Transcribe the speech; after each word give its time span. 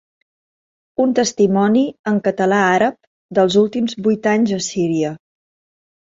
Un 1.03 1.11
testimoni 1.17 1.83
en 2.11 2.15
català-àrab 2.27 2.97
dels 3.39 3.57
últims 3.61 3.93
vuit 4.07 4.31
anys 4.31 4.55
a 4.57 4.59
Síria. 4.69 5.13